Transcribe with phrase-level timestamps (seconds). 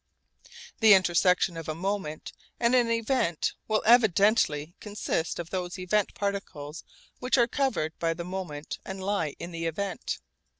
[0.79, 6.83] The intersection of a moment and an event will evidently consist of those event particles
[7.19, 10.17] which are covered by the moment and lie in the event.